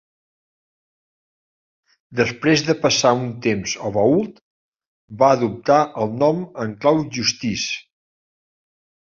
Després 2.21 2.63
de 2.69 2.75
passar 2.87 3.11
un 3.19 3.29
temps 3.47 3.75
al 3.89 3.93
Vault, 3.99 4.41
va 5.21 5.31
adoptar 5.37 5.79
el 6.05 6.19
nom 6.25 6.43
en 6.67 6.75
clau 6.87 7.05
Justice. 7.19 7.81